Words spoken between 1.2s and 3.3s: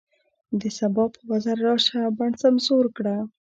وزر راشه، بڼ سمسور کړه